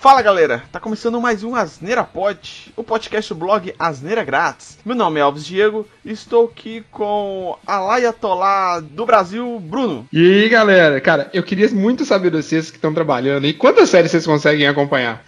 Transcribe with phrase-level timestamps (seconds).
[0.00, 4.78] Fala galera, tá começando mais um Asneira Pod, o podcast do blog Asneira Grátis.
[4.84, 10.06] Meu nome é Alves Diego e estou aqui com a Laia Tolá do Brasil, Bruno.
[10.12, 13.90] E aí galera, cara, eu queria muito saber de vocês que estão trabalhando e quantas
[13.90, 15.24] séries vocês conseguem acompanhar?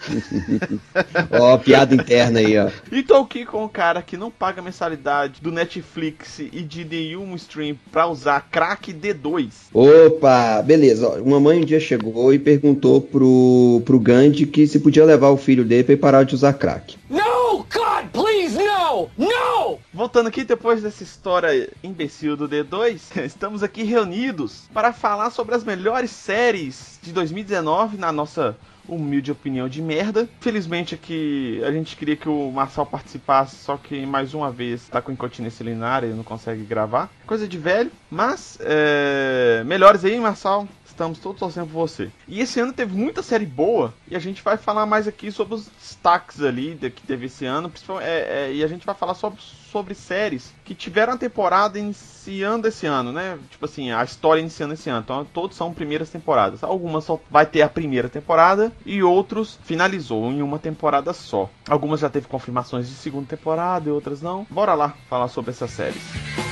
[1.36, 2.70] Ó, piada interna aí, ó.
[2.92, 7.34] E tô aqui com o cara que não paga mensalidade do Netflix e de nenhum
[7.34, 9.48] stream pra usar crack D2.
[9.74, 11.08] Opa, beleza.
[11.08, 15.30] Ó, uma mãe um dia chegou e perguntou pro, pro Gandhi que se podia levar
[15.30, 16.96] o filho dele pra ele parar de usar crack.
[17.08, 19.10] No, God, please, no!
[19.18, 19.78] No!
[19.92, 25.64] Voltando aqui depois dessa história imbecil do D2, estamos aqui reunidos para falar sobre as
[25.64, 28.56] melhores séries de 2019 na nossa
[28.88, 30.28] humilde opinião de merda.
[30.40, 35.00] Felizmente aqui a gente queria que o Marçal participasse, só que mais uma vez tá
[35.00, 37.10] com incontinência urinária e não consegue gravar.
[37.26, 39.62] Coisa de velho, mas é...
[39.64, 40.68] melhores aí, Marçal.
[41.00, 42.10] Estamos todos torcendo por você.
[42.28, 43.94] E esse ano teve muita série boa.
[44.06, 47.72] E a gente vai falar mais aqui sobre os destaques ali que teve esse ano.
[48.02, 52.68] É, é, e a gente vai falar sobre, sobre séries que tiveram a temporada iniciando
[52.68, 53.38] esse ano, né?
[53.50, 55.02] Tipo assim, a história iniciando esse ano.
[55.04, 56.62] Então todos são primeiras temporadas.
[56.62, 61.48] Algumas só vai ter a primeira temporada e outros finalizou em uma temporada só.
[61.68, 64.46] Algumas já teve confirmações de segunda temporada e outras não.
[64.50, 66.49] Bora lá falar sobre essas séries.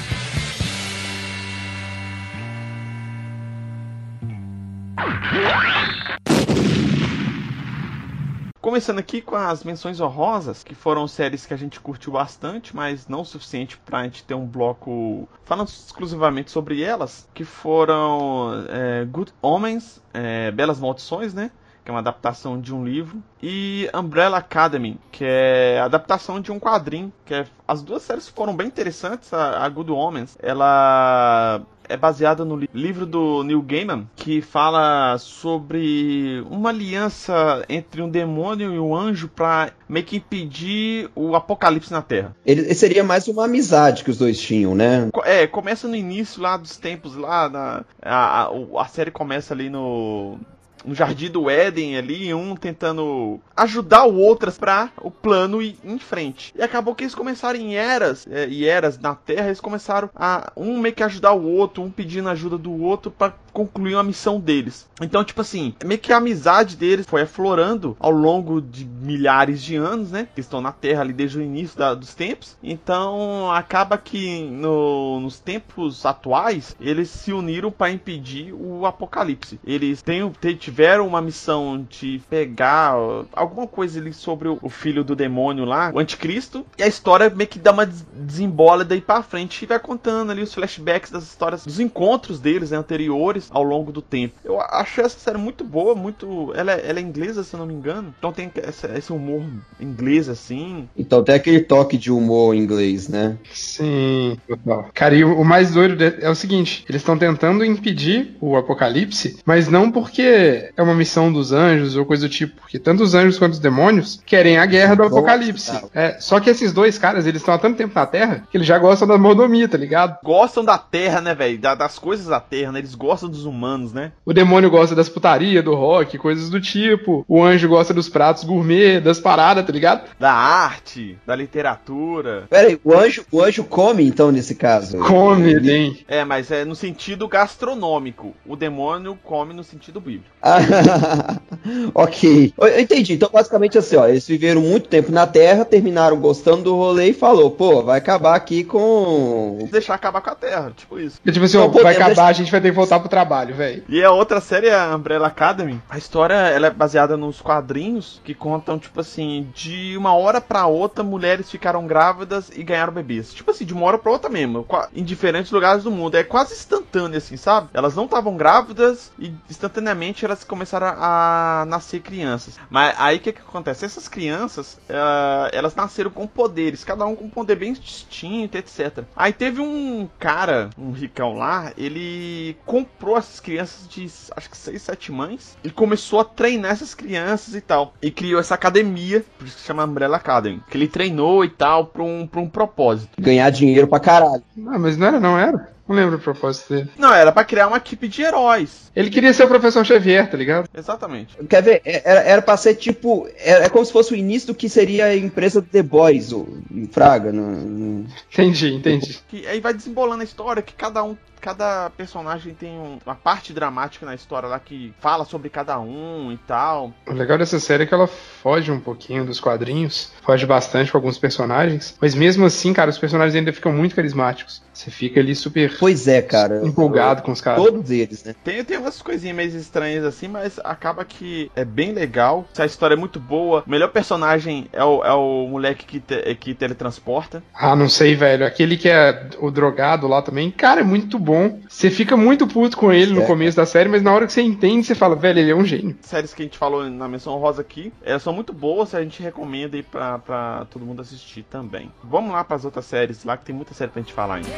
[8.69, 13.09] Começando aqui com as menções honrosas, que foram séries que a gente curtiu bastante, mas
[13.09, 19.07] não o suficiente pra gente ter um bloco falando exclusivamente sobre elas, que foram é,
[19.07, 21.51] Good Homens, é, Belas Maldições, né?
[21.83, 26.61] Que é uma adaptação de um livro, e Umbrella Academy, que é adaptação de um
[26.61, 27.11] quadrinho.
[27.25, 29.33] Que é, as duas séries foram bem interessantes.
[29.33, 35.17] A, a Good Homens, ela é baseada no li livro do Neil Gaiman, que fala
[35.19, 41.91] sobre uma aliança entre um demônio e um anjo para meio que impedir o apocalipse
[41.91, 42.37] na Terra.
[42.45, 45.09] Ele seria mais uma amizade que os dois tinham, né?
[45.25, 49.71] É, começa no início lá dos tempos lá, na, a, a, a série começa ali
[49.71, 50.39] no
[50.85, 55.99] no jardim do Éden ali, um tentando ajudar o outro para o plano ir em
[55.99, 56.53] frente.
[56.57, 60.53] E acabou que eles começaram em eras, é, e eras na Terra, eles começaram a
[60.57, 64.39] um meio que ajudar o outro, um pedindo ajuda do outro para concluir uma missão
[64.39, 64.89] deles.
[65.01, 69.75] Então, tipo assim, meio que a amizade deles foi aflorando ao longo de milhares de
[69.75, 70.29] anos, né?
[70.33, 72.57] Que estão na Terra ali desde o início da, dos tempos.
[72.63, 79.59] Então, acaba que no, nos tempos atuais, eles se uniram para impedir o apocalipse.
[79.65, 82.95] Eles têm, tiveram uma missão de pegar
[83.33, 87.31] alguma coisa ali sobre o, o filho do demônio lá, o anticristo, e a história
[87.31, 91.25] meio que dá uma desembola daí para frente e vai contando ali os flashbacks das
[91.25, 94.35] histórias, dos encontros deles né, anteriores ao longo do tempo.
[94.45, 96.53] Eu achei essa série muito boa, muito.
[96.55, 98.15] Ela é, ela é inglesa, se eu não me engano.
[98.19, 99.45] Então tem essa, esse humor
[99.81, 100.89] inglês assim.
[100.97, 103.37] Então tem aquele toque de humor inglês, né?
[103.53, 104.91] Sim, total.
[104.95, 109.39] Cara, e o, o mais doido é o seguinte: eles estão tentando impedir o apocalipse,
[109.45, 112.61] mas não porque é uma missão dos anjos ou coisa do tipo.
[112.61, 115.73] Porque tanto os anjos quanto os demônios querem a guerra do apocalipse.
[115.95, 118.67] É, só que esses dois caras, eles estão há tanto tempo na Terra que eles
[118.67, 120.19] já gostam da mordomia, tá ligado?
[120.23, 121.59] Gostam da Terra, né, velho?
[121.59, 122.79] Da, das coisas da Terra, né?
[122.81, 124.13] Eles gostam dos humanos, né?
[124.25, 127.25] O demônio gosta das putarias, do rock, coisas do tipo.
[127.29, 130.09] O anjo gosta dos pratos gourmet, das paradas, tá ligado?
[130.19, 132.45] Da arte, da literatura.
[132.49, 134.99] Pera aí, o anjo, o anjo come, então, nesse caso?
[134.99, 135.61] Come, ele...
[135.61, 135.99] bem.
[136.09, 138.35] É, mas é no sentido gastronômico.
[138.47, 140.27] O demônio come no sentido bíblico.
[141.95, 142.53] ok.
[142.57, 143.15] Eu entendi.
[143.15, 147.15] Então, basicamente assim, ó, eles viveram muito tempo na Terra, terminaram gostando do rolê e
[147.15, 149.69] falou, pô, vai acabar aqui com...
[149.71, 151.21] Deixar acabar com a Terra, tipo isso.
[151.25, 152.27] E, tipo assim, ó, vai acabar, deixar...
[152.27, 153.83] a gente vai ter que voltar pro trabalho, velho.
[153.89, 158.33] E a outra série, a Umbrella Academy, a história, ela é baseada nos quadrinhos que
[158.33, 163.35] contam, tipo assim, de uma hora pra outra, mulheres ficaram grávidas e ganharam bebês.
[163.35, 164.65] Tipo assim, de uma hora pra outra mesmo,
[164.95, 166.15] em diferentes lugares do mundo.
[166.15, 167.69] É quase instantâneo, assim, sabe?
[167.75, 172.57] Elas não estavam grávidas e instantaneamente elas começaram a nascer crianças.
[172.71, 173.85] Mas aí o que, que acontece?
[173.85, 179.03] Essas crianças, uh, elas nasceram com poderes, cada um com um poder bem distinto, etc.
[179.17, 184.05] Aí teve um cara, um ricão lá, ele comprou essas crianças de
[184.37, 187.95] acho que 6, 7 mães e começou a treinar essas crianças e tal.
[188.03, 191.87] E criou essa academia, por isso que chama Umbrella Academy, que ele treinou e tal
[191.87, 193.11] pra um, pra um propósito.
[193.21, 194.43] Ganhar dinheiro pra caralho.
[194.67, 195.79] Ah, mas não era, não era?
[195.89, 196.91] Não lembro o propósito dele.
[196.99, 198.93] Não, era para criar uma equipe de heróis.
[198.95, 200.69] Ele queria ser o professor Xavier, tá ligado?
[200.77, 201.35] Exatamente.
[201.49, 201.81] Quer ver?
[201.83, 203.27] É, era, era pra ser tipo.
[203.39, 206.47] É, é como se fosse o início do que seria a empresa The Boys, o,
[206.71, 207.33] em Fraga.
[207.33, 208.07] No, no...
[208.31, 209.19] Entendi, entendi.
[209.29, 213.53] Que aí vai desembolando a história que cada um cada personagem tem um- uma parte
[213.53, 216.93] dramática na história lá que fala sobre cada um e tal.
[217.07, 220.99] O legal dessa série é que ela foge um pouquinho dos quadrinhos, foge bastante com
[220.99, 224.63] alguns personagens, mas mesmo assim, cara, os personagens ainda ficam muito carismáticos.
[224.73, 226.61] Você fica ali super Pois é, cara.
[226.65, 227.63] empolgado com os caras.
[227.65, 228.35] Todos eles, né?
[228.45, 232.47] Tem, tem umas coisinhas meio estranhas assim, mas acaba que é bem legal.
[232.57, 233.65] A história é muito boa.
[233.67, 237.43] O melhor personagem é o, é o moleque que, te- que teletransporta.
[237.53, 238.47] Ah, não sei, velho.
[238.47, 241.61] Aquele que é o drogado lá também, cara, é muito bom.
[241.69, 243.27] Você fica muito puto com ele no É.
[243.27, 245.65] começo da série, mas na hora que você entende, você fala, velho, ele é um
[245.65, 245.97] gênio.
[246.01, 249.23] séries que a gente falou na menção rosa aqui é, são muito boas, a gente
[249.23, 251.93] recomenda aí pra, pra todo mundo assistir também.
[252.03, 254.49] Vamos lá pras outras séries lá, que tem muita série pra gente falar ainda.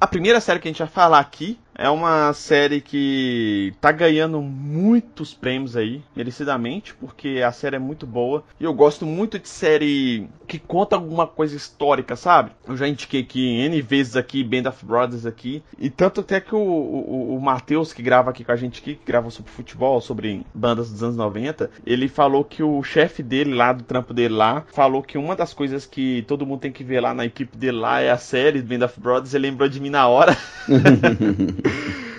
[0.00, 4.42] A primeira série que a gente vai falar aqui é uma série que tá ganhando
[4.42, 8.44] muitos prêmios aí, merecidamente, porque a série é muito boa.
[8.60, 12.50] E eu gosto muito de série que conta alguma coisa histórica, sabe?
[12.68, 15.62] Eu já indiquei aqui N vezes aqui, Band of Brothers aqui.
[15.78, 18.96] E tanto até que o, o, o Matheus, que grava aqui com a gente aqui,
[18.96, 23.54] que grava sobre futebol, sobre bandas dos anos 90, ele falou que o chefe dele
[23.54, 26.84] lá, do trampo dele lá, falou que uma das coisas que todo mundo tem que
[26.84, 29.32] ver lá na equipe dele lá é a série Band of Brothers.
[29.32, 30.36] Ele lembrou de mim na hora.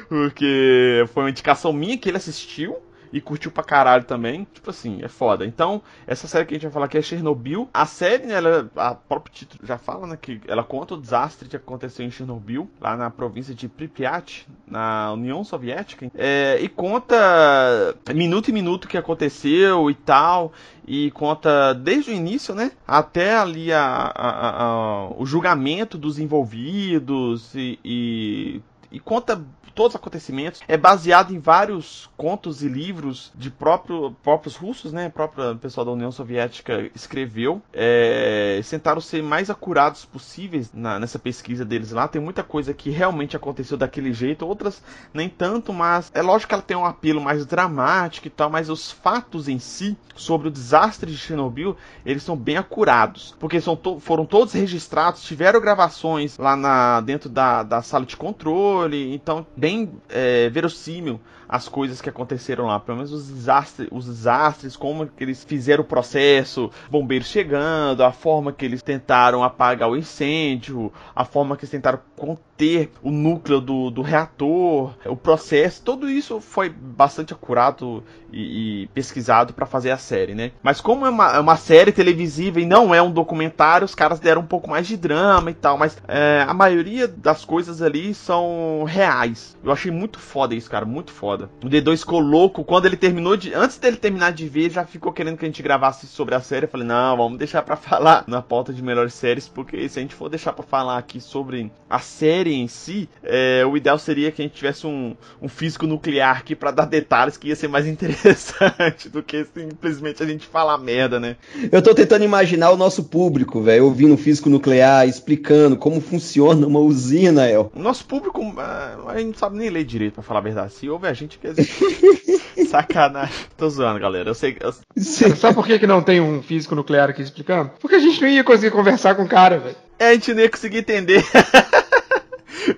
[0.09, 2.77] Porque foi uma indicação minha que ele assistiu
[3.13, 4.47] e curtiu pra caralho também.
[4.53, 5.45] Tipo assim, é foda.
[5.45, 7.69] Então, essa série que a gente vai falar aqui é Chernobyl.
[7.73, 11.49] A série, né, ela, a próprio título já fala, né, que ela conta o desastre
[11.49, 16.09] que aconteceu em Chernobyl, lá na província de Pripyat, na União Soviética.
[16.15, 20.53] É, e conta minuto em minuto o que aconteceu e tal.
[20.87, 22.71] E conta desde o início, né?
[22.87, 28.61] Até ali a, a- a- o julgamento dos envolvidos e, e,
[28.91, 29.41] e conta
[29.73, 30.59] todos os acontecimentos.
[30.67, 35.07] É baseado em vários contos e livros de próprio, próprios russos, né?
[35.09, 37.61] Próprio pessoal da União Soviética escreveu.
[37.73, 42.07] É, tentaram ser mais acurados possíveis na- nessa pesquisa deles lá.
[42.07, 44.81] Tem muita coisa que realmente aconteceu daquele jeito, outras
[45.13, 48.69] nem tanto, mas é lógico que ela tem um apelo mais dramático e tal, mas
[48.69, 53.75] os fatos em si sobre o desastre de Chernobyl, eles são bem acurados, porque são
[53.75, 58.80] to- foram todos registrados, tiveram gravações lá na, dentro da, da sala de controle,
[59.13, 61.19] então bem é, verossímil
[61.51, 65.83] as coisas que aconteceram lá, pelo menos os desastres, os desastres, como que eles fizeram
[65.83, 71.65] o processo, bombeiros chegando, a forma que eles tentaram apagar o incêndio, a forma que
[71.65, 78.03] eles tentaram conter o núcleo do, do reator, o processo, tudo isso foi bastante acurado
[78.31, 80.51] e, e pesquisado para fazer a série, né?
[80.61, 84.19] Mas como é uma, é uma série televisiva e não é um documentário, os caras
[84.19, 88.13] deram um pouco mais de drama e tal, mas é, a maioria das coisas ali
[88.13, 89.57] são reais.
[89.63, 91.49] Eu achei muito foda isso, cara, muito foda.
[91.63, 93.51] O D2 ficou louco quando ele terminou de.
[93.53, 96.65] Antes dele terminar de ver, já ficou querendo que a gente gravasse sobre a série.
[96.65, 100.01] Eu falei, não, vamos deixar pra falar na pauta de melhores séries, porque se a
[100.03, 104.31] gente for deixar pra falar aqui sobre a série em si, é, o ideal seria
[104.31, 107.67] que a gente tivesse um, um físico nuclear aqui pra dar detalhes que ia ser
[107.67, 111.37] mais interessante do que simplesmente a gente falar merda, né?
[111.71, 116.79] Eu tô tentando imaginar o nosso público, velho, ouvindo físico nuclear, explicando como funciona uma
[116.79, 117.71] usina, El.
[117.75, 120.73] O nosso público, ah, a gente não sabe nem ler direito, pra falar a verdade.
[120.73, 121.69] Se ouve a gente, quer dizer.
[122.67, 123.33] Sacanagem.
[123.57, 124.29] Tô zoando, galera.
[124.29, 124.57] Eu sei.
[124.59, 124.71] Eu...
[124.71, 127.71] Cara, sabe por que, que não tem um físico nuclear aqui explicando?
[127.79, 129.75] Porque a gente não ia conseguir conversar com o cara, velho.
[129.99, 131.23] É, a gente não ia conseguir entender.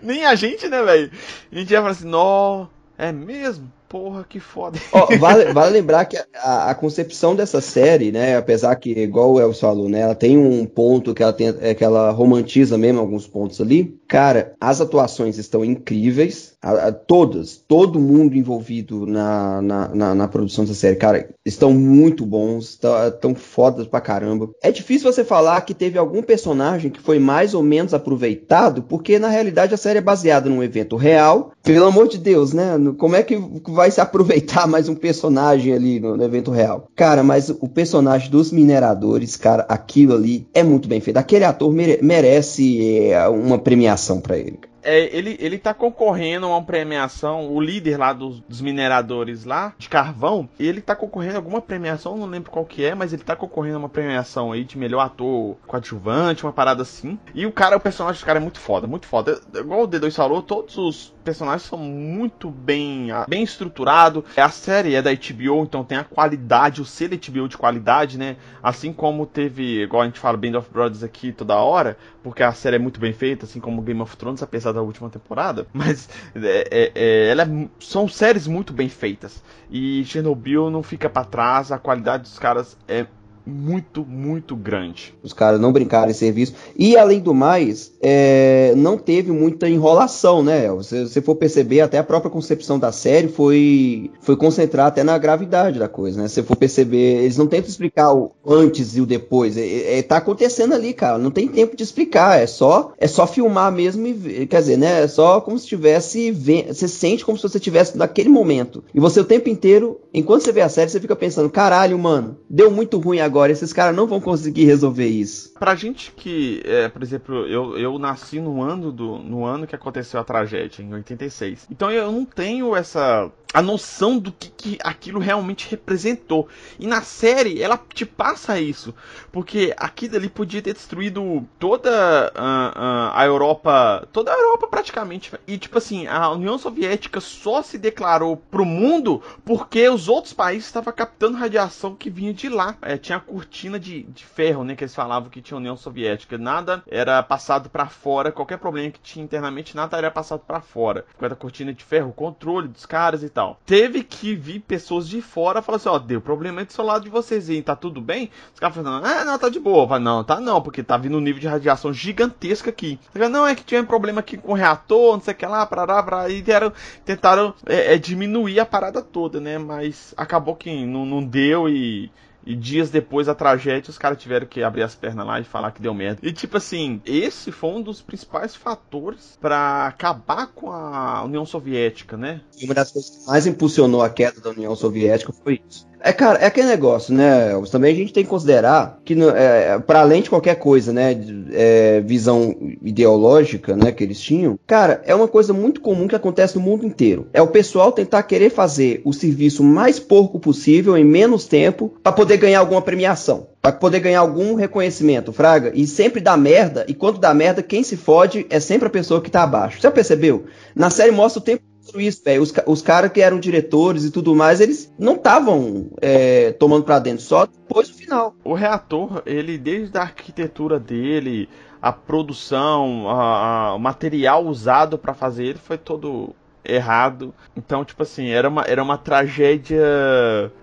[0.01, 1.11] Nem a gente, né, velho?
[1.51, 3.71] A gente ia falar assim, nó, é mesmo?
[3.93, 4.79] Porra, que foda.
[5.19, 9.59] Vale, vale lembrar que a, a concepção dessa série, né, apesar que, igual o Elvis
[9.59, 13.27] falou, né, ela tem um ponto que ela, tem, é, que ela romantiza mesmo alguns
[13.27, 13.95] pontos ali.
[14.07, 20.27] Cara, as atuações estão incríveis, a- a- todas, todo mundo envolvido na, na, na, na
[20.27, 24.49] produção dessa série, cara, estão muito bons, estão, tão fodas pra caramba.
[24.63, 29.19] É difícil você falar que teve algum personagem que foi mais ou menos aproveitado, porque
[29.19, 31.51] na realidade a série é baseada num evento real.
[31.63, 32.73] Pelo amor de Deus, né?
[32.97, 33.37] Como é que
[33.69, 36.89] vai se aproveitar mais um personagem ali no, no evento real?
[36.93, 41.15] Cara, mas o personagem dos mineradores, cara, aquilo ali é muito bem feito.
[41.17, 44.59] Aquele ator mere- merece é, uma premiação pra ele.
[44.83, 49.73] É, ele, ele tá concorrendo a uma premiação, o líder lá dos, dos mineradores lá,
[49.77, 53.23] de carvão, ele tá concorrendo a alguma premiação, não lembro qual que é, mas ele
[53.23, 57.17] tá concorrendo a uma premiação aí de melhor ator coadjuvante, uma parada assim.
[57.33, 59.41] E o cara, o personagem do cara é muito foda, muito foda.
[59.53, 64.23] Igual o D2 falou, todos os personagens são muito bem, ah, bem estruturados.
[64.35, 68.35] A série é da HBO, então tem a qualidade, o selo HBO de qualidade, né?
[68.61, 72.51] Assim como teve, igual a gente fala Band of Brothers aqui toda hora, porque a
[72.51, 76.09] série é muito bem feita, assim como Game of Thrones, apesar da última temporada, mas
[76.35, 79.43] é, é, é, ela é são séries muito bem feitas.
[79.69, 83.05] E Chernobyl não fica para trás, a qualidade dos caras é
[83.45, 85.13] muito, muito grande.
[85.21, 86.53] Os caras não brincaram em serviço.
[86.77, 90.67] E, além do mais, é, não teve muita enrolação, né?
[90.81, 95.17] Se você for perceber, até a própria concepção da série foi, foi concentrar até na
[95.17, 96.27] gravidade da coisa, né?
[96.27, 99.57] Se você for perceber, eles não tentam explicar o antes e o depois.
[99.57, 101.17] É, é, tá acontecendo ali, cara.
[101.17, 102.39] Não tem tempo de explicar.
[102.39, 105.03] É só, é só filmar mesmo e, quer dizer, né?
[105.03, 106.31] É só como se tivesse.
[106.31, 108.83] Você sente como se você estivesse naquele momento.
[108.93, 112.37] E você o tempo inteiro, enquanto você vê a série, você fica pensando: caralho, mano,
[112.49, 113.51] deu muito ruim agora agora.
[113.51, 115.53] Esses caras não vão conseguir resolver isso.
[115.59, 119.75] Pra gente que, é, por exemplo, eu, eu nasci no ano, do, no ano que
[119.75, 121.67] aconteceu a tragédia, em 86.
[121.71, 126.47] Então eu não tenho essa a noção do que, que, aquilo realmente representou.
[126.79, 128.95] E na série ela te passa isso,
[129.31, 135.31] porque aquilo ali podia ter destruído toda a, a, a Europa, toda a Europa praticamente.
[135.45, 140.65] E tipo assim, a União Soviética só se declarou pro mundo porque os outros países
[140.65, 142.75] estavam captando radiação que vinha de lá.
[142.81, 145.77] É, tinha a cortina de, de ferro, né, que eles falavam que tinha a União
[145.77, 146.37] Soviética.
[146.37, 151.05] Nada era passado para fora, qualquer problema que tinha internamente, nada era passado para fora.
[151.17, 153.59] Com a cortina de ferro, o controle dos caras e tal tal.
[153.65, 157.09] Teve que vir pessoas de fora falar assim, ó, deu problema do seu lado de
[157.09, 158.29] vocês aí, tá tudo bem?
[158.53, 159.87] Os caras falaram, ah, não, tá de boa.
[159.87, 162.99] Falo, não, tá não, porque tá vindo um nível de radiação gigantesca aqui.
[163.13, 165.65] Não, é que tinha um problema aqui com o reator, não sei o que lá,
[165.65, 166.71] parará, parará, e deram,
[167.03, 169.57] tentaram é, é, diminuir a parada toda, né?
[169.57, 172.11] Mas acabou que não, não deu e
[172.45, 175.71] e dias depois da tragédia, os caras tiveram que abrir as pernas lá e falar
[175.71, 176.19] que deu merda.
[176.21, 182.17] E tipo assim, esse foi um dos principais fatores para acabar com a União Soviética,
[182.17, 182.41] né?
[182.61, 185.87] Uma das coisas que mais impulsionou a queda da União Soviética foi isso.
[186.05, 187.51] É, cara, é aquele negócio, né?
[187.71, 191.17] Também a gente tem que considerar que, é, para além de qualquer coisa, né,
[191.53, 196.55] é, visão ideológica, né, que eles tinham, cara, é uma coisa muito comum que acontece
[196.55, 197.29] no mundo inteiro.
[197.31, 202.11] É o pessoal tentar querer fazer o serviço mais porco possível em menos tempo para
[202.11, 203.47] poder ganhar alguma premiação.
[203.61, 205.71] Pra poder ganhar algum reconhecimento, Fraga.
[205.73, 206.83] E sempre dá merda.
[206.85, 209.77] E quando dá merda, quem se fode é sempre a pessoa que tá abaixo.
[209.77, 210.43] Você já percebeu?
[210.75, 211.63] Na série mostra o tempo
[211.95, 212.41] isso, velho.
[212.41, 216.99] Os, os caras que eram diretores e tudo mais, eles não estavam é, tomando pra
[216.99, 218.35] dentro, só depois do final.
[218.43, 221.49] O reator, ele, desde a arquitetura dele,
[221.81, 227.33] a produção, a, a, o material usado para fazer ele foi todo errado.
[227.55, 229.83] Então, tipo assim, era uma, era uma tragédia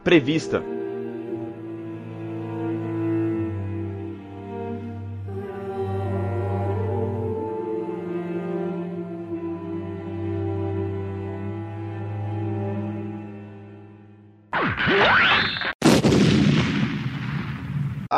[0.03, 0.63] prevista.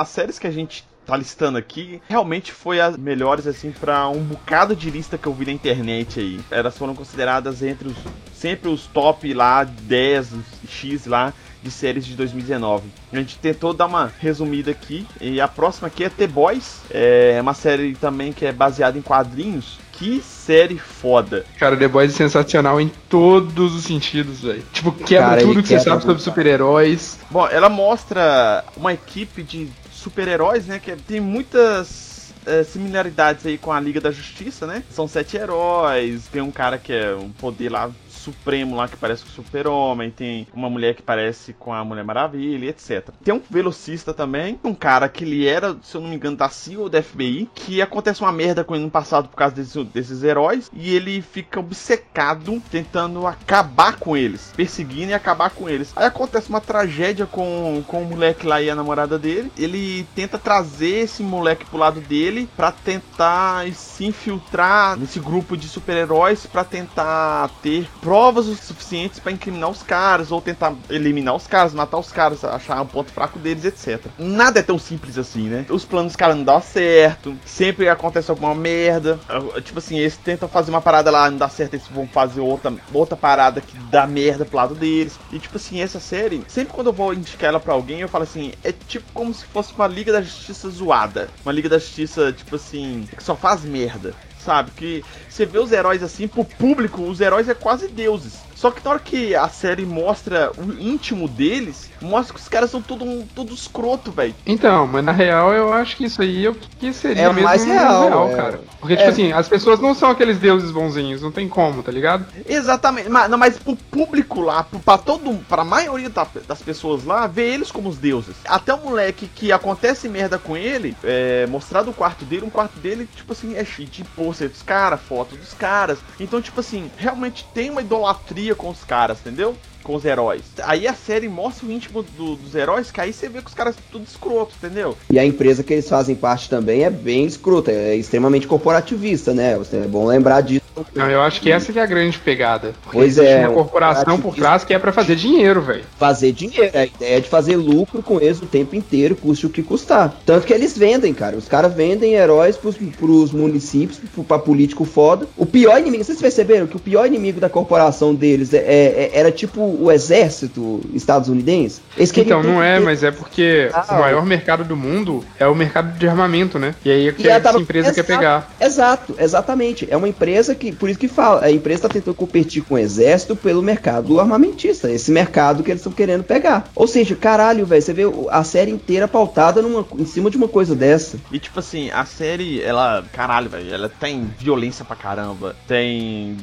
[0.03, 4.23] As séries que a gente tá listando aqui realmente foi as melhores assim para um
[4.23, 6.41] bocado de lista que eu vi na internet aí.
[6.51, 7.97] Elas foram consideradas entre os
[8.35, 10.31] sempre os top lá 10
[10.69, 11.33] X lá
[11.63, 12.89] de séries de 2019.
[13.13, 17.39] A gente tentou dar uma resumida aqui e a próxima aqui é The Boys, é
[17.41, 19.79] uma série também que é baseada em quadrinhos.
[19.93, 21.45] Que série foda.
[21.57, 24.65] Cara, The Boys é sensacional em todos os sentidos, velho.
[24.73, 27.21] Tipo, quebra Cara, tudo que você sabe sobre super-heróis.
[27.31, 29.71] Bom, ela mostra uma equipe de
[30.03, 30.79] super-heróis, né?
[30.79, 34.83] Que tem muitas é, similaridades aí com a Liga da Justiça, né?
[34.91, 37.91] São sete heróis, tem um cara que é um poder lá
[38.23, 42.05] supremo lá que parece com o Super-Homem, tem uma mulher que parece com a Mulher
[42.05, 43.11] Maravilha, etc.
[43.23, 46.49] Tem um velocista também, um cara que ele era, se eu não me engano, da
[46.49, 49.83] CIA ou da FBI, que acontece uma merda com ele no passado por causa desse,
[49.85, 55.93] desses heróis, e ele fica obcecado tentando acabar com eles, perseguindo e acabar com eles.
[55.97, 60.39] Aí acontece uma tragédia com, com o moleque lá e a namorada dele, ele tenta
[60.39, 66.65] trazer esse moleque pro lado dele para tentar se infiltrar nesse grupo de super-heróis para
[66.65, 71.97] tentar ter provas o suficientes para incriminar os caras, ou tentar eliminar os caras, matar
[71.97, 74.05] os caras, achar um ponto fraco deles, etc.
[74.19, 75.65] Nada é tão simples assim, né?
[75.71, 79.19] Os planos dos caras não dão certo, sempre acontece alguma merda.
[79.65, 82.75] Tipo assim, eles tentam fazer uma parada lá, não dá certo, eles vão fazer outra,
[82.93, 85.19] outra parada que dá merda pro lado deles.
[85.33, 88.25] E tipo assim, essa série, sempre quando eu vou indicar ela pra alguém, eu falo
[88.25, 91.31] assim, é tipo como se fosse uma Liga da Justiça zoada.
[91.47, 94.71] Uma Liga da Justiça, tipo assim, que só faz merda sabe?
[94.73, 98.41] Que você vê os heróis assim, pro público, os heróis é quase deuses.
[98.63, 102.71] Só que na hora que a série mostra o íntimo deles, mostra que os caras
[102.71, 104.37] são tudo, tudo escroto, velho.
[104.47, 107.43] Então, mas na real eu acho que isso aí é o que seria É mesmo
[107.43, 108.37] mais real, é.
[108.37, 108.61] cara.
[108.79, 109.11] Porque, tipo É.
[109.13, 112.25] assim, as pessoas não são aqueles deuses bonzinhos, não tem como, tá ligado?
[112.49, 117.05] Exatamente, mas, não, mas pro público lá, pro- pra todo, pra maioria da- das pessoas
[117.05, 118.37] lá, vê eles como os deuses.
[118.47, 122.79] Até o moleque que acontece merda com ele, é, mostrado o quarto dele, um quarto
[122.79, 125.99] dele, tipo assim, é cheio de pôster dos caras, foto dos caras.
[126.21, 129.55] Então, tipo assim, realmente tem uma idolatria com os caras, entendeu?
[129.83, 130.43] Com os heróis.
[130.63, 133.55] Aí a série mostra o íntimo do- dos heróis, que aí você vê que os
[133.55, 134.97] caras tudo escroto, entendeu?
[135.11, 139.59] E a empresa que eles fazem parte também é bem escrota, é extremamente corporativista, né?
[139.73, 140.62] É bom lembrar disso.
[140.95, 142.73] Não, eu acho que essa que é a grande pegada.
[142.83, 145.85] Porque Pois existe é, uma corporação por trás que é pra fazer dinheiro, velho.
[145.99, 149.51] Fazer dinheiro, a ideia é de fazer lucro com eles o tempo inteiro, custe o
[149.51, 150.15] que custar.
[150.25, 151.37] Tanto que eles vendem, cara.
[151.37, 155.27] Os caras vendem heróis pros, pros municípios, pro- pra político foda.
[155.37, 159.31] O pior inimigo, vocês perceberam que o pior inimigo da corporação deles é, é- era
[159.33, 161.81] tipo o exército estadunidense?
[161.97, 165.47] Eles Então, não é, ter- mas é porque Ah, o maior mercado do mundo é
[165.47, 166.75] o mercado de armamento, né?
[166.85, 168.51] E aí é que E essa tava- empresa quer Exato, pegar.
[168.61, 169.87] Exato, exatamente.
[169.91, 172.79] É uma empresa que, por isso que fala, a empresa está tentando competir com o
[172.79, 176.71] exército pelo mercado armamentista, esse mercado que eles estão querendo pegar.
[176.77, 180.49] Ou seja, caralho, velho, você vê a série inteira pautada numa, em cima de uma
[180.49, 181.19] coisa dessa.
[181.33, 186.37] E tipo assim, a série, ela, caralho, velho, ela tem violência pra caramba, tem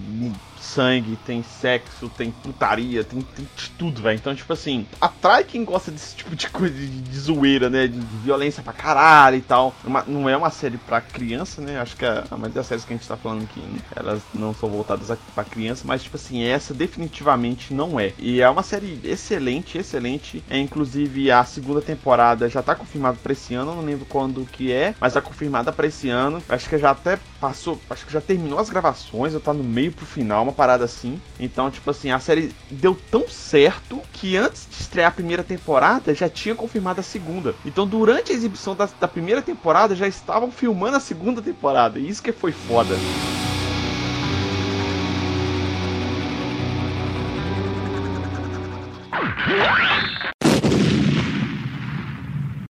[0.62, 4.16] sangue, tem sexo, tem putaria, tem, tem de tudo, velho.
[4.18, 7.88] Então, tipo assim, atrai quem gosta desse tipo de coisa de, de zoeira, né?
[7.88, 9.76] De, de violência pra caralho e tal.
[9.84, 11.80] Uma- não é uma série pra criança, né?
[11.80, 13.64] Acho que a, a maioria das séries que a gente tá falando aqui,
[13.96, 18.14] elas não são voltadas a- pra criança, mas, tipo assim, essa definitivamente não é.
[18.18, 20.44] E é uma série excelente, excelente.
[20.50, 24.72] É inclusive a segunda temporada já tá confirmada pra esse ano, não lembro quando que
[24.72, 26.44] é, mas tá confirmada pra esse ano.
[26.50, 29.92] Acho que já até passou, acho que já terminou as gravações, ou tá no meio
[29.92, 31.20] pro final, uma parada assim.
[31.40, 36.14] Então, tipo assim, a série deu tão certo que antes de estrear a primeira temporada
[36.14, 37.56] já tinha confirmado a segunda.
[37.66, 42.00] Então, durante a exibição da, da primeira temporada já estavam filmando a segunda temporada.
[42.00, 42.96] E isso que foi foda.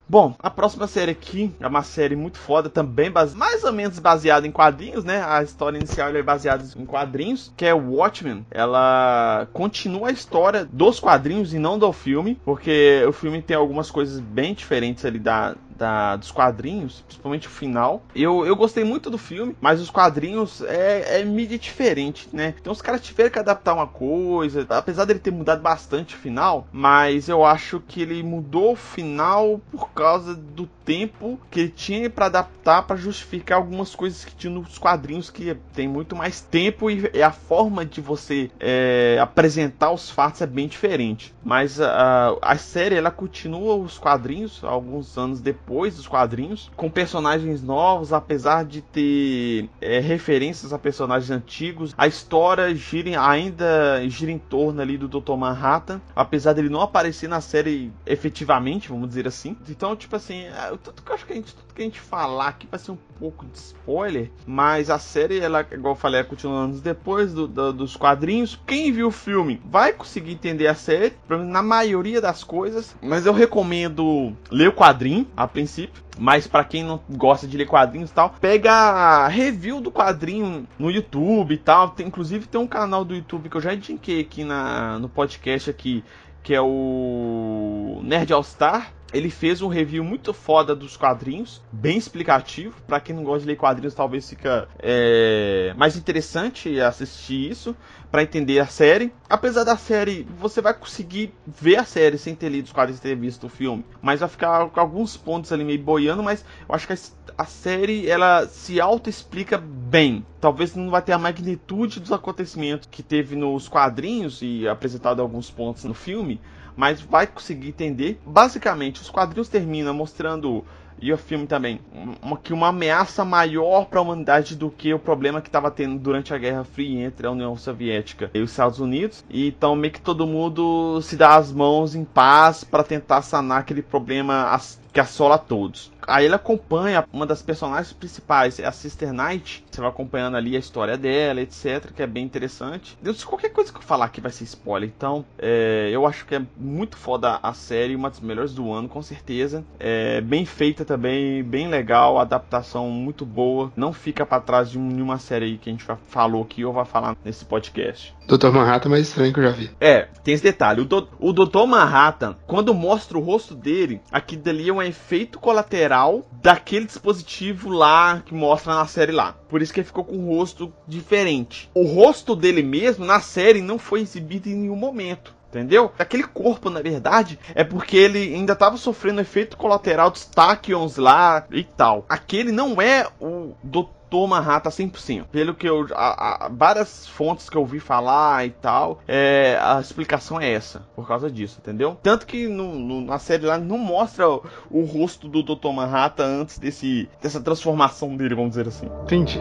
[0.10, 3.38] Bom, a próxima série aqui é uma série muito foda, também base...
[3.38, 5.24] mais ou menos baseada em quadrinhos, né?
[5.24, 8.44] A história inicial é baseada em quadrinhos, que é Watchmen.
[8.50, 13.92] Ela continua a história dos quadrinhos e não do filme, porque o filme tem algumas
[13.92, 18.04] coisas bem diferentes ali da, da, dos quadrinhos, principalmente o final.
[18.14, 22.54] Eu, eu gostei muito do filme, mas os quadrinhos é, é mídia diferente, né?
[22.60, 26.68] Então os caras tiveram que adaptar uma coisa, apesar dele ter mudado bastante o final,
[26.72, 32.10] mas eu acho que ele mudou o final por causa do tempo que ele tinha
[32.10, 36.90] para adaptar para justificar algumas coisas que tinha nos quadrinhos que tem muito mais tempo
[36.90, 41.34] e, e a forma de você é, apresentar os fatos é bem diferente.
[41.44, 47.62] Mas a, a série ela continua os quadrinhos alguns anos depois dos quadrinhos com personagens
[47.62, 51.94] novos, apesar de ter é, referências a personagens antigos.
[51.98, 55.36] A história gira ainda gira em torno ali do Dr.
[55.38, 59.56] Manhattan, apesar dele não aparecer na série efetivamente, vamos dizer assim.
[59.70, 62.00] Então, tipo assim, é, tudo que eu acho que a gente, tudo que a gente
[62.00, 66.22] falar aqui vai ser um pouco de spoiler, mas a série, ela, igual eu falei,
[66.22, 68.60] é continua anos depois do- do- dos quadrinhos.
[68.66, 73.34] Quem viu o filme vai conseguir entender a série, na maioria das coisas, mas eu
[73.34, 75.28] recomendo ler o quadrinho
[75.60, 76.02] princípio.
[76.18, 80.90] Mas pra quem não gosta de ler quadrinhos e tal, pega review do quadrinho no
[80.90, 81.90] YouTube e tal.
[81.90, 85.70] Tem, inclusive tem um canal do YouTube que eu já indiquei aqui na, no podcast
[85.70, 86.04] aqui,
[86.44, 88.92] que é o Nerd All Star.
[89.12, 92.76] Ele fez um review muito foda dos quadrinhos, bem explicativo.
[92.86, 97.76] Pra quem não gosta de ler quadrinhos, talvez fica é, mais interessante assistir isso
[98.12, 99.14] pra entender a série.
[99.30, 103.04] Apesar da série, você vai conseguir ver a série sem ter lido os quadrinhos e
[103.04, 106.24] ter visto o filme, mas vai ficar com alguns pontos ali meio boiando.
[106.24, 106.94] Mas eu acho que
[107.38, 110.26] a série ela se auto-explica bem.
[110.42, 115.50] Talvez não vai ter a magnitude dos acontecimentos que teve nos quadrinhos e apresentado alguns
[115.50, 116.40] pontos no filme
[116.80, 118.22] mas vai conseguir entender.
[118.26, 120.64] Basicamente, os quadrinhos terminam mostrando
[121.02, 121.80] e o filme também
[122.22, 125.98] uma, que uma ameaça maior para a humanidade do que o problema que estava tendo
[126.00, 129.24] durante a Guerra Fria entre a União Soviética e os Estados Unidos.
[129.30, 133.60] E então meio que todo mundo se dá as mãos em paz para tentar sanar
[133.60, 134.60] aquele problema
[134.92, 135.92] que assola todos.
[136.10, 139.64] Aí ele acompanha uma das personagens principais, é a Sister Knight.
[139.70, 142.98] Você vai acompanhando ali a história dela, etc, que é bem interessante.
[143.02, 144.92] Deus, qualquer coisa que eu falar aqui vai ser spoiler.
[144.96, 148.90] Então, é, eu acho que é muito foda a série, uma das melhores do ano,
[148.90, 149.64] com certeza.
[149.80, 153.72] É bem feita também, bem legal, adaptação muito boa.
[153.76, 156.86] Não fica para trás de nenhuma série aí que a gente falou aqui ou vai
[156.86, 158.16] falar nesse podcast.
[158.28, 159.72] Doutor Manhattan é mais estranho que eu já vi.
[159.80, 160.82] É, tem esse detalhe.
[160.82, 161.66] O, do, o Dr.
[161.66, 165.99] Manhattan, quando mostra o rosto dele, aquilo dali é um efeito colateral
[166.42, 169.34] daquele dispositivo lá que mostra na série lá.
[169.50, 171.70] Por isso que ele ficou com um rosto diferente.
[171.74, 175.38] O rosto dele mesmo, na série, não foi exibido em nenhum momento.
[175.50, 175.92] Entendeu?
[175.98, 181.48] Aquele corpo, na verdade, é porque ele ainda estava sofrendo efeito colateral dos Tachyons lá
[181.50, 182.06] e tal.
[182.08, 183.88] Aquele não é o Dr.
[184.28, 185.26] Manhattan 100%.
[185.32, 185.88] Pelo que eu.
[185.94, 190.84] A, a, várias fontes que eu ouvi falar e tal, é, a explicação é essa.
[190.96, 191.98] Por causa disso, entendeu?
[192.02, 195.72] Tanto que no, no, na série lá não mostra o, o, rosto do Dr.
[195.72, 198.88] Manhattan antes desse, dessa transformação dele, vamos dizer assim.
[199.04, 199.40] Entendi.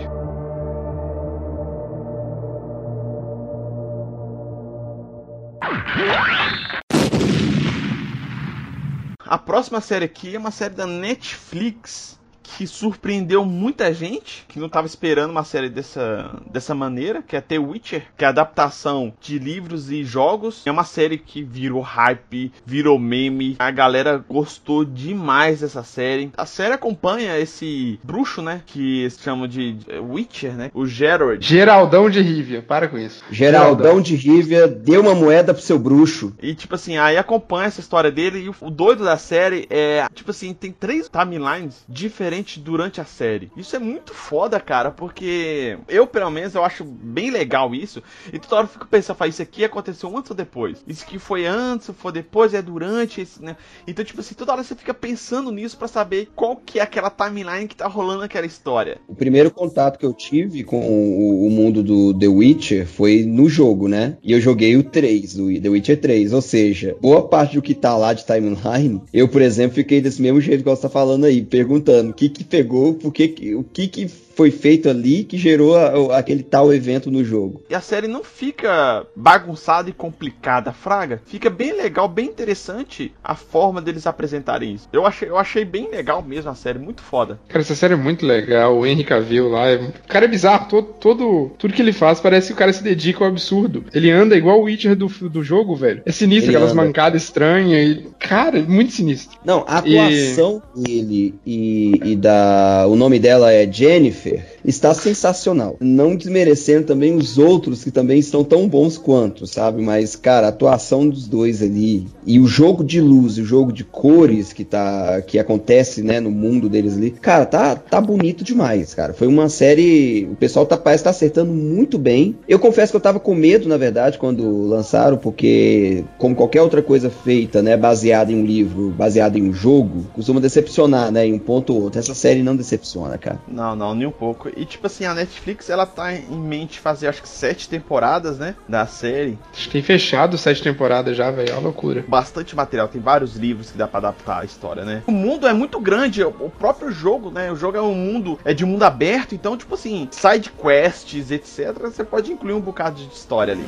[9.28, 12.17] A próxima série aqui é uma série da Netflix
[12.56, 17.40] que surpreendeu muita gente que não estava esperando uma série dessa, dessa maneira, que é
[17.40, 20.62] The Witcher, que é a adaptação de livros e jogos.
[20.66, 23.56] É uma série que virou hype, virou meme.
[23.58, 26.30] A galera gostou demais dessa série.
[26.36, 31.44] A série acompanha esse bruxo, né, que se chama de Witcher, né, o Gerard.
[31.44, 33.22] Geraldão de Rivia, para com isso.
[33.30, 34.00] Geraldão, Geraldão.
[34.00, 36.32] de Rivia deu uma moeda pro seu bruxo.
[36.40, 40.30] E tipo assim, aí acompanha essa história dele e o doido da série é, tipo
[40.30, 43.50] assim, tem três timelines diferentes durante a série.
[43.56, 48.02] Isso é muito foda, cara, porque eu, pelo menos, eu acho bem legal isso.
[48.32, 50.82] E toda hora eu fico pensando, faz isso aqui aconteceu antes ou depois?
[50.86, 53.56] Isso que foi antes, foi depois, é durante, esse, né?
[53.86, 57.10] Então, tipo assim, toda hora você fica pensando nisso para saber qual que é aquela
[57.10, 58.98] timeline que tá rolando aquela história.
[59.08, 63.88] O primeiro contato que eu tive com o, mundo do The Witcher foi no jogo,
[63.88, 64.16] né?
[64.22, 67.74] E eu joguei o 3, o The Witcher 3, ou seja, boa parte do que
[67.74, 71.24] tá lá de timeline, eu, por exemplo, fiquei desse mesmo jeito que você tá falando
[71.24, 75.76] aí, perguntando o que que pegou, porque, o que que foi feito ali que gerou
[75.76, 77.60] a, aquele tal evento no jogo.
[77.68, 81.20] E a série não fica bagunçada e complicada, fraga.
[81.26, 84.88] Fica bem legal, bem interessante a forma deles apresentarem isso.
[84.92, 87.40] Eu achei, eu achei bem legal mesmo a série, muito foda.
[87.48, 88.78] Cara, essa série é muito legal.
[88.78, 89.74] O Henry Cavill lá, é...
[89.74, 90.68] o cara é bizarro.
[90.68, 93.86] Todo, todo, tudo que ele faz parece que o cara se dedica ao absurdo.
[93.92, 96.02] Ele anda igual o Witcher do, do jogo, velho.
[96.06, 96.84] É sinistro, ele aquelas anda.
[96.84, 97.88] mancadas estranhas.
[97.88, 98.06] E...
[98.20, 99.36] Cara, muito sinistro.
[99.44, 100.82] Não, a atuação e...
[100.84, 102.86] dele e, e da.
[102.88, 105.76] O nome dela é Jennifer está sensacional.
[105.80, 109.82] Não desmerecendo também os outros que também estão tão bons quanto, sabe?
[109.82, 113.84] Mas, cara, a atuação dos dois ali e o jogo de luz, o jogo de
[113.84, 118.94] cores que tá que acontece, né, no mundo deles ali, cara, tá tá bonito demais,
[118.94, 119.12] cara.
[119.12, 122.36] Foi uma série, o pessoal tá parece tá acertando muito bem.
[122.48, 126.82] Eu confesso que eu tava com medo, na verdade, quando lançaram, porque como qualquer outra
[126.82, 131.32] coisa feita, né, baseada em um livro, baseada em um jogo, costuma decepcionar, né, em
[131.32, 131.98] um ponto ou outro.
[131.98, 133.40] Essa série não decepciona, cara.
[133.48, 134.47] Não, não, nenhum pouco.
[134.56, 138.54] E tipo assim, a Netflix ela tá em mente fazer acho que sete temporadas, né?
[138.68, 139.38] Da série.
[139.52, 141.50] Acho que tem fechado sete temporadas já, velho.
[141.50, 142.04] É uma loucura.
[142.06, 145.02] Bastante material, tem vários livros que dá pra adaptar a história, né?
[145.06, 147.50] O mundo é muito grande, o próprio jogo, né?
[147.50, 151.78] O jogo é um mundo, é de mundo aberto, então, tipo assim, side quests, etc.
[151.82, 153.64] Você pode incluir um bocado de história ali.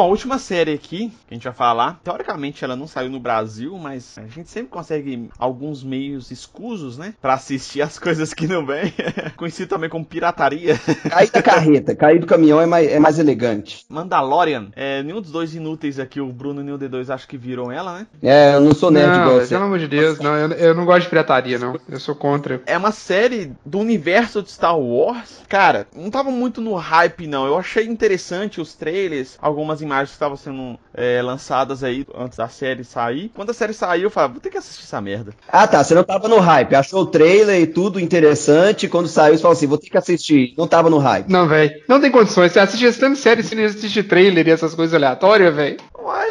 [0.00, 3.20] Bom, a última série aqui que a gente vai falar, teoricamente ela não saiu no
[3.20, 7.12] Brasil, mas a gente sempre consegue alguns meios escusos, né?
[7.20, 8.94] Pra assistir as coisas que não vêm.
[9.36, 10.80] Conhecido também como pirataria.
[11.10, 13.84] Cair da carreta, cair do caminhão é mais, é mais elegante.
[13.90, 17.70] Mandalorian, é, nenhum dos dois inúteis aqui, o Bruno e nenhum D2, acho que viram
[17.70, 18.06] ela, né?
[18.22, 19.54] É, eu não sou nerd não, igual você.
[19.54, 21.78] Pelo amor de Deus, não, eu, eu não gosto de pirataria, não.
[21.86, 22.62] Eu sou contra.
[22.64, 25.42] É uma série do universo de Star Wars.
[25.46, 27.46] Cara, não tava muito no hype, não.
[27.46, 32.48] Eu achei interessante os trailers, algumas imagens que estavam sendo é, lançadas aí antes da
[32.48, 33.30] série sair.
[33.34, 35.32] Quando a série saiu, eu falei, vou ter que assistir essa merda.
[35.48, 35.82] Ah, tá.
[35.82, 36.74] Você não tava no hype.
[36.74, 38.88] Achou o trailer e tudo interessante.
[38.88, 40.54] Quando saiu, você falou assim, vou ter que assistir.
[40.56, 41.28] Não tava no hype.
[41.28, 41.72] Não, velho.
[41.88, 42.52] Não tem condições.
[42.52, 45.76] Você assiste tanto série, você não assiste trailer e essas coisas aleatórias, velho.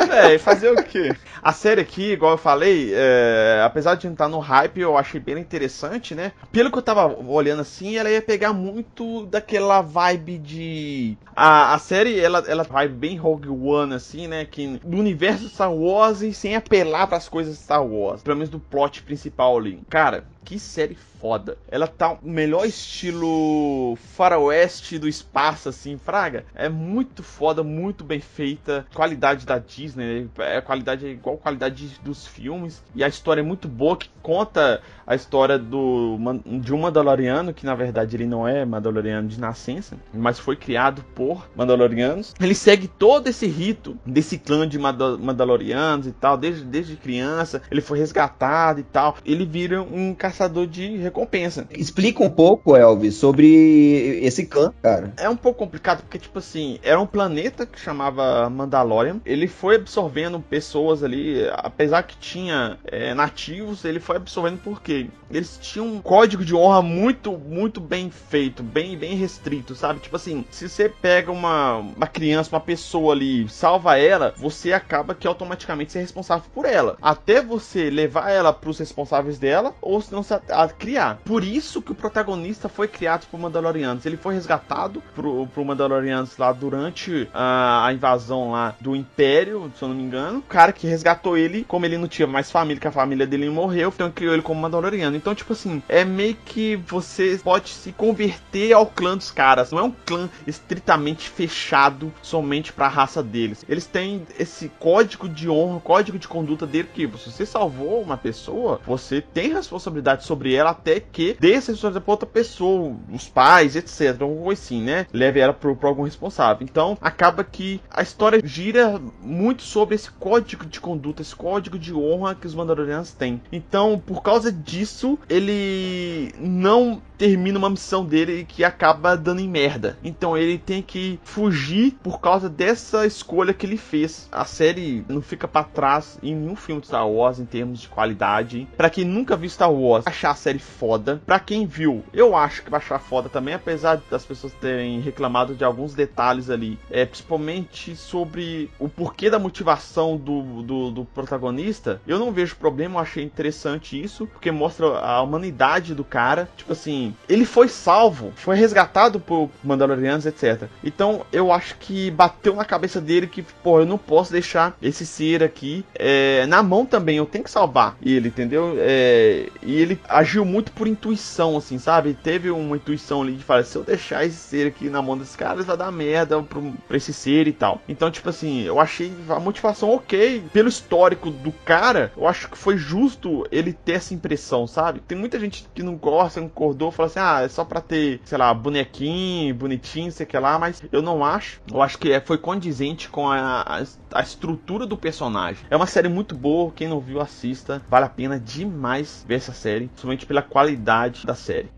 [0.10, 1.12] Velho, fazer o quê?
[1.42, 5.38] A série aqui, igual eu falei, é, apesar de estar no hype, eu achei bem
[5.38, 6.32] interessante, né?
[6.52, 11.18] Pelo que eu tava olhando assim, ela ia pegar muito daquela vibe de.
[11.36, 14.46] A, a série, ela, ela vai bem Rogue One, assim, né?
[14.46, 18.22] Que do universo Star Wars e sem apelar para as coisas Star Wars.
[18.22, 19.82] Pelo menos do plot principal ali.
[19.90, 21.58] Cara, que série foda.
[21.70, 26.46] Ela tá o melhor estilo faroeste do espaço, assim, fraga.
[26.56, 28.86] É muito foda, muito bem feita.
[28.94, 32.84] Qualidade da Disney, é, a qualidade é igual a qualidade dos filmes.
[32.96, 36.18] E a história é muito boa, que conta a história do,
[36.62, 41.04] de um Mandaloriano, que na verdade ele não é Mandaloriano de nascença, mas foi criado
[41.16, 42.34] por Mandalorianos.
[42.40, 47.62] Ele segue todo esse rito desse clã de Mandalorianos e tal, desde, desde criança.
[47.72, 49.18] Ele foi resgatado e tal.
[49.26, 51.68] Ele vira um caçador de recompensa.
[51.72, 55.12] Explica um pouco, Elvis, sobre esse clã, cara.
[55.18, 59.20] É um pouco complicado porque, tipo assim, era um planeta que chamava Mandalorian.
[59.26, 65.58] Ele foi absorvendo pessoas ali, apesar que tinha é, nativos, ele foi absorvendo porque eles
[65.62, 70.00] tinham um código de honra muito, muito bem feito, bem, bem restrito, sabe?
[70.00, 75.16] Tipo assim, se você pega uma, uma criança, uma pessoa ali, salva ela, você acaba
[75.16, 76.98] que automaticamente você é responsável por ela.
[77.02, 80.14] Até você levar ela para os responsáveis dela, ou se
[80.50, 81.20] a criar.
[81.26, 84.06] Por isso que o protagonista foi criado por Mandalorianos.
[84.06, 89.90] Ele foi resgatado pro, Mandalorianos lá durante a, a invasão lá do Império, se eu
[89.90, 90.40] não me engano.
[90.40, 93.50] O cara que resgatou ele, como ele não tinha mais família, que a família dele
[93.50, 95.16] morreu, então criou ele como Mandaloriano.
[95.16, 99.72] Então, tipo assim, é meio que você pode se converter ao clã dos caras.
[99.72, 103.66] Não é um clã estritamente fechado somente para a raça deles.
[103.68, 108.18] Eles têm esse código de honra, código de conduta dele que se você salvou uma
[108.18, 113.28] pessoa, você tem responsabilidade sobre ela até que dê essa responsabilidade pra outra pessoa, os
[113.28, 114.22] pais, etc.
[114.22, 115.06] Ou assim, né?
[115.14, 116.66] Leve ela pro, pro algum responsável.
[116.70, 121.94] Então, acaba que a história gira muito sobre esse código de conduta, esse código de
[121.94, 123.42] honra que os Mandalorianos têm.
[123.52, 129.98] Então, por causa disso, ele não termina uma missão dele que acaba dando em merda.
[130.02, 134.30] Então ele tem que fugir por causa dessa escolha que ele fez.
[134.32, 137.90] A série não fica para trás em nenhum filme de Star Wars em termos de
[137.90, 138.68] qualidade.
[138.78, 141.22] Para quem nunca viu Star Wars, achar a série foda.
[141.26, 145.56] Para quem viu, eu acho que vai achar foda também, apesar das pessoas terem reclamado
[145.56, 152.02] de alguns detalhes ali, é principalmente sobre o porquê da motivação do, do, do protagonista.
[152.08, 156.50] Eu não vejo problema, eu achei interessante isso, porque mostra a humanidade do cara.
[156.56, 160.68] Tipo assim, ele foi salvo, foi resgatado por Mandalorianos, etc.
[160.84, 165.06] Então eu acho que bateu na cabeça dele que, pô, eu não posso deixar esse
[165.06, 168.76] ser aqui é, na mão também, eu tenho que salvar ele, entendeu?
[168.78, 172.14] É, e ele agiu muito por intuição, assim, sabe?
[172.14, 175.36] Teve uma intuição ali de falar: se eu deixar esse ser aqui na mão desses
[175.36, 177.82] caras, vai dar merda pro, pra esse ser e tal.
[177.88, 180.44] Então, tipo assim, eu achei a motivação ok.
[180.52, 185.00] Pelo histórico do cara, eu acho que foi justo ele ter essa impressão, sabe?
[185.00, 188.38] Tem muita gente que não gosta, concordou, fala assim, ah, é só pra ter, sei
[188.38, 191.62] lá, bonequinho, bonitinho, sei que lá, mas eu não acho.
[191.72, 195.66] Eu acho que é, foi condizente com a, a, a, estrutura do personagem.
[195.70, 197.82] É uma série muito boa, quem não viu, assista.
[197.90, 201.70] Vale a pena demais ver essa série, somente pela qualidade da série.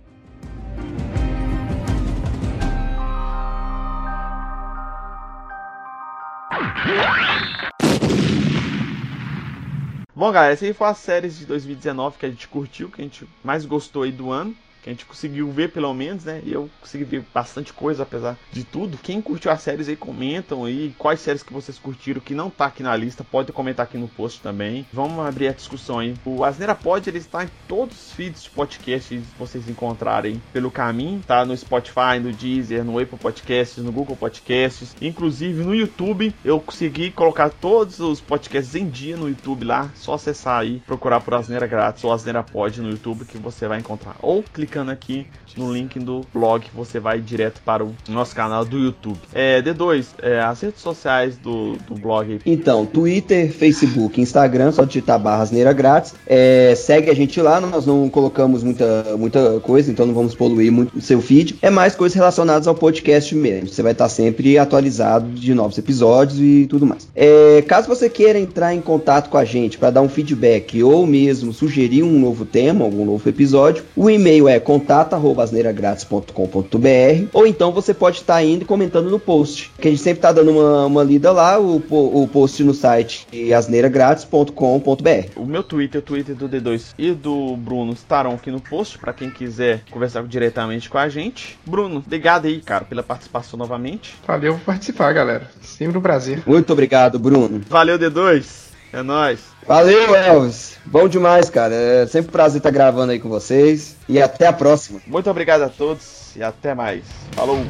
[10.15, 13.03] Bom, galera, essa aí foi as séries de 2019 que a gente curtiu, que a
[13.03, 16.41] gente mais gostou aí do ano que a gente conseguiu ver pelo menos, né?
[16.43, 18.97] E eu consegui ver bastante coisa apesar de tudo.
[18.97, 22.65] Quem curtiu as séries aí comentam aí quais séries que vocês curtiram que não tá
[22.65, 24.85] aqui na lista, pode comentar aqui no post também.
[24.91, 26.15] Vamos abrir a discussão aí.
[26.25, 30.71] O Asneira Pod ele está em todos os feeds de podcast que vocês encontrarem pelo
[30.71, 36.33] caminho, tá no Spotify, no Deezer, no Apple Podcasts, no Google Podcasts, inclusive no YouTube.
[36.43, 41.21] Eu consegui colocar todos os podcasts em dia no YouTube lá, só acessar aí, procurar
[41.21, 44.15] por Asneira Grátis ou Asneira Pod no YouTube que você vai encontrar.
[44.21, 48.63] Ou clicar clicando aqui no link do blog, você vai direto para o nosso canal
[48.63, 49.19] do YouTube.
[49.33, 52.39] É, D2, é, as redes sociais do, do blog.
[52.45, 56.13] Então, Twitter, Facebook, Instagram, só digitar barras neira grátis.
[56.25, 60.71] É, segue a gente lá, nós não colocamos muita, muita coisa, então não vamos poluir
[60.71, 61.57] muito o seu feed.
[61.61, 63.67] É mais coisas relacionadas ao podcast mesmo.
[63.67, 67.09] Você vai estar sempre atualizado de novos episódios e tudo mais.
[67.13, 71.05] É, caso você queira entrar em contato com a gente para dar um feedback ou
[71.05, 77.93] mesmo sugerir um novo tema, algum novo episódio, o e-mail é contato@asneiragratis.com.br ou então você
[77.93, 80.85] pode estar tá indo e comentando no post, que a gente sempre está dando uma,
[80.85, 85.29] uma, lida lá, o, o post no site asneiragratis.com.br.
[85.35, 89.13] O meu Twitter, o Twitter do D2 e do Bruno estarão aqui no post para
[89.13, 91.59] quem quiser conversar diretamente com a gente.
[91.65, 94.15] Bruno, obrigado aí, cara, pela participação novamente.
[94.25, 95.49] Valeu por participar, galera.
[95.61, 96.43] Sempre um prazer.
[96.45, 97.61] Muito obrigado, Bruno.
[97.67, 98.71] Valeu, D2.
[98.93, 99.50] É nóis.
[99.67, 100.77] Valeu, Elvis.
[100.85, 101.73] Bom demais, cara.
[101.75, 103.95] É sempre um prazer estar gravando aí com vocês.
[104.09, 104.99] E até a próxima.
[105.07, 107.03] Muito obrigado a todos e até mais.
[107.33, 107.63] Falou.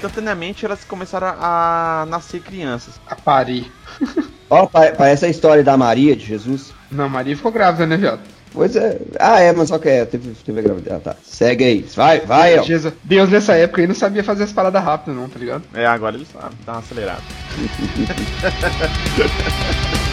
[0.00, 2.94] simultaneamente elas começaram a, nascer crianças.
[3.08, 3.70] A parir.
[4.48, 6.72] Ó, pa- parece a história da Maria de Jesus.
[6.90, 8.20] Não, Maria ficou grávida, né, viado?
[8.56, 8.98] Pois é.
[9.20, 10.96] Ah, é, mas só que é, teve, teve a gravidez.
[10.96, 11.14] Ah, tá.
[11.22, 11.84] Segue aí.
[11.94, 12.64] Vai, vai, El.
[12.64, 12.94] Jesus.
[13.04, 15.62] Deus nessa época aí não sabia fazer as paradas rápido, não, tá ligado?
[15.74, 17.20] É, agora eles sabem, dá uma acelerada.